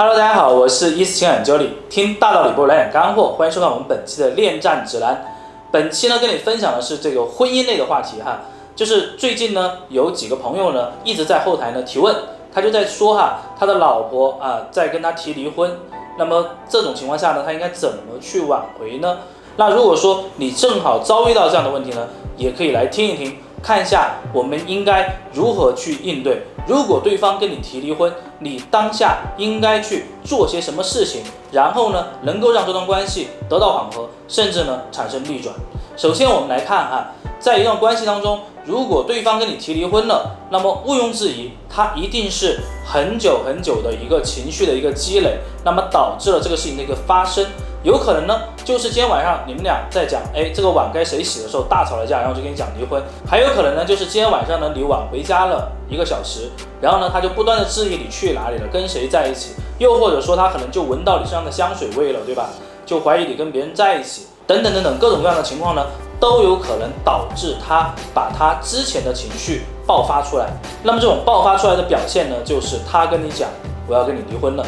[0.00, 5.36] 好，我是伊思情感 Jody，，听大道理不如来点干货，欢迎收看我们本期的恋战指南。
[5.70, 8.40] 本期呢，跟你分享的是这个婚姻类的话题哈，
[8.74, 12.16] 就是最近呢，有几个朋友呢一直在后台呢提问，
[12.50, 15.70] 他就在说哈，他的老婆啊在跟他提离婚，
[16.16, 19.18] 那么这种情况下呢，他应该怎么去挽回呢？
[19.58, 26.42] 那如果说你正好遭遇到这样的问题呢，也可以来听一听，看一下我们应该如何去应对。
[26.66, 35.54] 如果对方跟你提离婚，你当下应该去做些什么事情，然后呢，能够让这段关系得到缓和，甚至呢产生逆转。
[35.96, 47.44] 首先，我们来看哈，在一段关系当中，如果对方跟你提离婚了，那么毋庸置疑，他一定是很久很久的一个情绪的一个积累，那么导致了这个事情的一个发生。
[47.82, 53.02] 有可能呢，就是今天晚上你们俩在讲，哎，这个碗该谁洗的时候大吵了架，然后就跟你讲离婚。
[53.26, 62.50] 还有可能呢，就是今天晚上呢，你晚回家了一个小时，然后呢，他就不断的质疑你去哪里了，跟谁在一起，又或者说他可能就闻到你身上的香水味了，对吧？
[62.84, 65.86] 就怀疑你跟别人在一起，等等等等各种各样的情况呢，
[66.20, 70.48] 都有可能导致他把他之前的情绪爆发出来。
[70.82, 73.48] 那么这种爆发出来的表现呢，就是他跟你讲，
[73.88, 74.66] 我要跟你离婚了。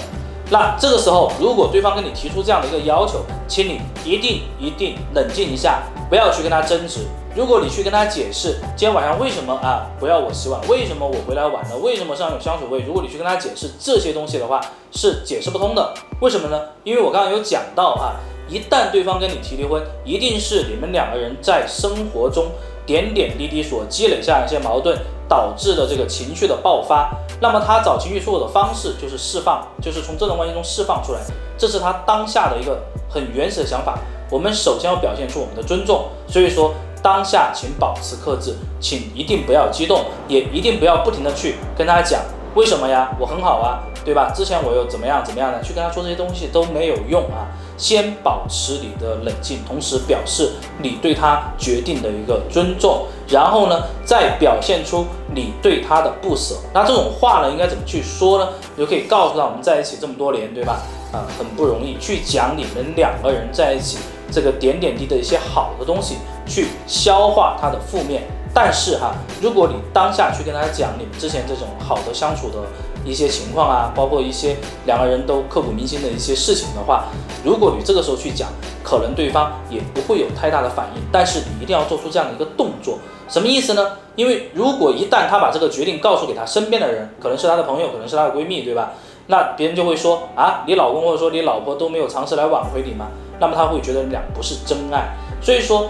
[0.52, 7.06] 那这个时候，如果对方跟你提出这样的一个要求，请你一定一定冷静一下，不要去跟他争执。
[7.34, 15.94] 如果你去跟他解释今天晚上为什么啊不要我洗碗，为什么我回来晚了，为什么身上有香水味，如果你去跟他解释这些东西的话，是解释不通的。
[16.20, 16.60] 为什么呢？
[16.84, 22.48] 因为我刚刚有讲到啊，一旦对方跟你提离婚，一定是你们两个人在生活中
[22.84, 24.98] 点点滴滴所积累下一些矛盾。
[25.28, 31.20] 导致的这个情绪的爆发，那么他找情绪出口的方式就是释放，就是从这段关系中释放出来，
[31.56, 33.98] 这是他当下的一个很原始的想法。
[34.30, 42.20] 我们首先要表现出我们的尊重，所以说当下请保持克制，请一定不要激动，也一定不要不停的去跟他讲
[42.54, 44.32] 为什么呀，我很好啊，对吧？
[44.34, 47.48] 之前我又怎么样怎么样的，去跟他说这些东西都没有用啊。
[47.76, 56.56] 先保持你的冷静，同时表示你对他决定的一个尊重，然后呢，再表现出你对他的不舍。
[56.72, 58.48] 那这种话呢，应该怎么去说呢？
[58.76, 60.82] 就可以告诉他，我们在一起这么多年，对吧？
[61.12, 63.98] 啊，很不容易，去讲你们两个人在一起
[64.30, 66.16] 这个点点滴滴的一些好的东西，
[66.46, 68.22] 去消化他的负面。
[68.54, 72.56] 但是哈，如果你当下去跟他讲你们之前这种好的相处的
[73.04, 77.04] 一些情况啊，包括一些两个人都刻骨铭心的一些事情的话，
[77.44, 78.48] 如果你这个时候去讲，
[78.82, 81.02] 可能对方也不会有太大的反应。
[81.10, 82.98] 但是你一定要做出这样的一个动作，
[83.28, 83.92] 什么意思呢？
[84.16, 88.92] 因为如果一旦他把这个决定告诉给他身边的人，可能是他的朋友，可能是他的闺蜜，对吧？
[89.26, 93.06] 那别人就会说啊，你老公或者说你老婆都没有尝试来挽回你吗？
[93.40, 95.14] 那么他会觉得你俩不是真爱。
[95.40, 95.88] 所以说。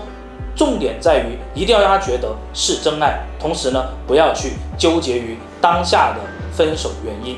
[0.54, 6.20] 重点在于一定要让他觉得是真爱，同时呢，不要去纠结于当下的
[6.56, 7.36] 分手原因。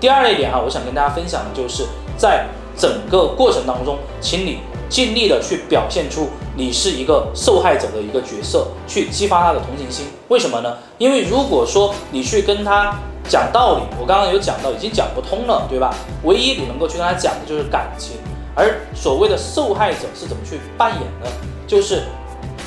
[0.00, 10.06] 第二一点哈，我想跟大家分享的就是在整个过程当中，请你尽力的去表现出你是一个受害者的一个角色，去激发他的同情心。
[10.28, 10.76] 为什么呢？
[10.98, 12.94] 因为如果说你去跟他
[13.28, 15.94] 讲道理，我刚刚有讲到已经讲不通了，对吧？
[16.24, 18.16] 唯一你能够去跟他讲的就是感情，
[18.54, 21.30] 而所谓的受害者是怎么去扮演呢？
[21.66, 22.02] 就是。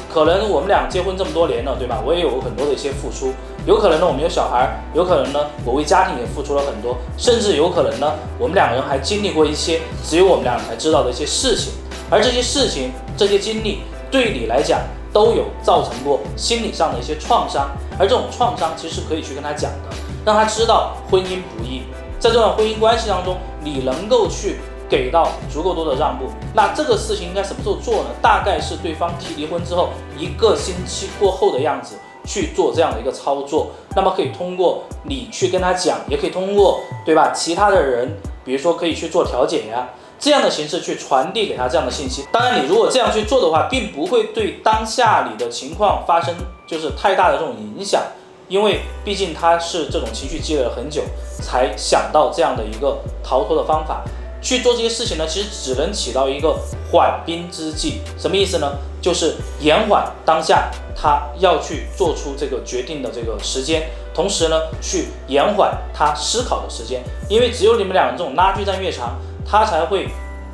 [0.10, 2.02] 可能我们俩结婚这么多年了，对吧？
[2.04, 3.34] 我也有很多的一些付出，
[3.68, 11.74] 有可能呢，我们有小孩，有可能呢，我为家庭也付出了很多，甚至有可能呢，我们两个人还经历过一些只有我们俩才知道的一些事情，
[12.10, 13.80] 而这些事情、这些经历
[14.10, 14.80] 对你来讲
[15.12, 17.68] 都有造成过心理上的一些创伤，
[18.00, 19.90] 而这种创伤其实可以去跟他讲的，
[20.26, 21.82] 让他知道婚姻不易，
[22.20, 24.60] 在这段婚姻关系当中，你能够去。
[24.90, 28.10] 给到足够多的让步，那这个事情应该什么时候做呢？
[28.22, 31.96] 大概是对方提离婚之后一个星期过后的样子
[32.28, 33.72] 去做这样的一个操作。
[33.96, 37.32] 那么可以通过你去跟他讲，也可以通过对吧？
[37.32, 39.90] 其他的人，比如说可以去做调解呀，
[40.20, 42.26] 这样的形式去传递给他这样的信息。
[42.32, 46.36] 当然，你如果这样去做的话，并不会对当下你的情况发生
[46.68, 48.04] 就是太大的这种影响，
[48.48, 51.02] 因为毕竟他是这种情绪积累了很久
[51.42, 54.04] 才想到这样的一个逃脱的方法。
[54.48, 56.58] 去做这些事情呢，其实只能起到一个
[56.90, 58.00] 缓兵之计。
[58.18, 58.78] 什么意思呢？
[59.02, 67.04] 就是延缓当下他要去做出这个决定的这个时间，同时呢，去延缓他思考的时间。
[67.28, 70.08] 因为只有你们两人这种拉锯战越长，他才会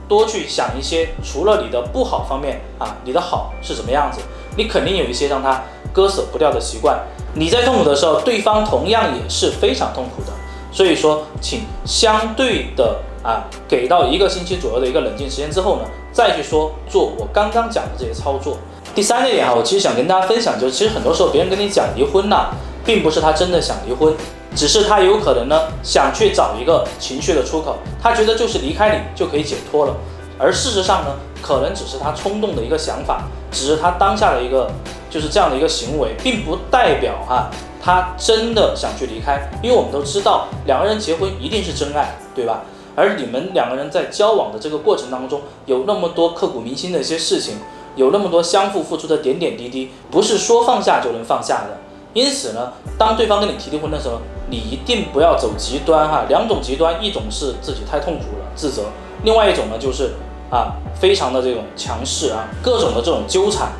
[0.07, 4.21] 多去想一些除了你的不好方面啊，你的好是什么样子？
[4.57, 5.61] 你肯定有一些让他
[5.93, 6.99] 割舍不掉的习惯。
[7.35, 10.33] 你在痛苦的时候，对方同样也是非常痛苦的。
[10.71, 12.99] 所以说，请相对的。
[13.23, 18.57] 啊，给到一个星期左右的一个冷静时间之后呢，再去说做我刚刚讲的这些操作。
[18.93, 22.49] 第三个点哈，我其实想跟大家分享，就是其实很多时候别人跟你讲离婚呐，
[22.85, 24.13] 并不是他真的想离婚，
[24.55, 29.95] 只是他有可能呢想去找一个情绪的出口，他觉得就是离开你就可以解脱了，
[30.37, 34.69] 而事实上呢，可能只是他冲动的一个想法，只是他当下的一个
[35.09, 37.49] 就是这样的一个行为，并不代表哈
[37.81, 42.61] 他真的想去离开，因为我们都知道两个人结婚一定是真爱，对吧？
[42.95, 47.55] 而你们两个人在交往的这个过程当中，有那么多刻骨铭心的一些事情，
[47.95, 51.77] 有那么多相互付出的点点滴滴，不是说放下就能放下的。
[52.13, 54.19] 因此呢，当对方跟你提离婚的时候，
[54.49, 56.25] 你一定不要走极端哈。
[56.29, 58.83] 两种极端，一种是自己太痛苦了自责，
[59.23, 60.11] 另外一种呢就是
[60.51, 63.71] 啊非常的这种强势啊，各种的这种纠缠。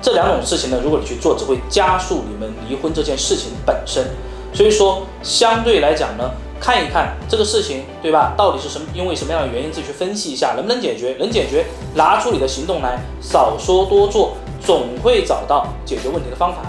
[0.00, 4.04] 这两种事情呢，如果你去做，只会加速你们离婚这件事情本身。
[4.54, 6.30] 所以说，相对来讲呢。
[6.62, 8.34] 看一看这个事情，对吧？
[8.38, 8.86] 到底是什么？
[8.94, 9.72] 因为什么样的原因？
[9.72, 11.16] 自己去分析一下，能不能解决？
[11.18, 11.66] 能解决，
[11.96, 16.68] 拿出你的行动来，少说多做，总会找到解决问题的方法的。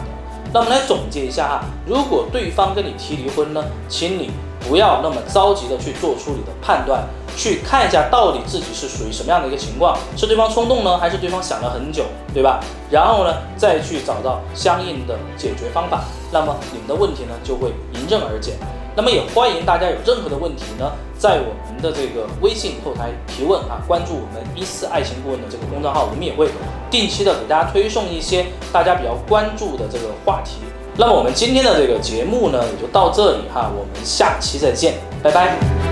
[0.51, 4.31] 那我们来总结一下哈，如果对方跟你提离婚呢，请你
[4.68, 7.04] 不要那么着急的去做出你的判断，
[7.38, 12.60] 去看一下到底自己是属于什么样的一个情况，是对方冲动呢，还是对方想了很久，对吧？
[12.90, 18.54] 然后呢，再去找到相应的解决方法，那么你们的问题呢就会迎刃而解。
[18.95, 26.48] 那么也欢迎大家有任何的问题呢，在我们的这个微信后台提问啊，关注我们一四爱情顾问的这个公众号，我们也会
[26.92, 30.57] 定期的给大家推送一些大家比较关注的这个话题。
[30.95, 34.94] 那么我们今天的这个节目呢，也就到这里哈，我们下期再见，
[35.24, 35.82] 拜拜。